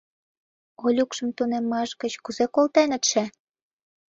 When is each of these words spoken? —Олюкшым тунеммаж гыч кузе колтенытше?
—Олюкшым 0.85 1.29
тунеммаж 1.37 1.89
гыч 2.01 2.13
кузе 2.23 2.45
колтенытше? 2.55 3.23